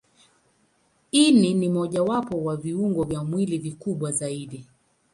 Ini 1.11 1.53
ni 1.53 1.69
mojawapo 1.69 2.43
wa 2.43 2.57
viungo 2.57 3.03
vya 3.03 3.23
mwili 3.23 3.57
vikubwa 3.57 4.11
zaidi. 4.11 4.65